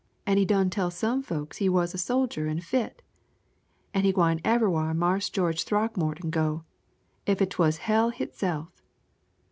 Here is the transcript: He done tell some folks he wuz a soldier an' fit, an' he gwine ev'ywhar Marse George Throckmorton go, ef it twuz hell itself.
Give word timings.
He 0.25 0.45
done 0.45 0.71
tell 0.71 0.89
some 0.89 1.21
folks 1.21 1.57
he 1.57 1.69
wuz 1.69 1.93
a 1.93 1.99
soldier 1.99 2.47
an' 2.47 2.61
fit, 2.61 3.03
an' 3.93 4.03
he 4.03 4.11
gwine 4.11 4.39
ev'ywhar 4.43 4.95
Marse 4.95 5.29
George 5.29 5.63
Throckmorton 5.63 6.31
go, 6.31 6.63
ef 7.27 7.39
it 7.39 7.51
twuz 7.51 7.77
hell 7.77 8.11
itself. 8.17 8.69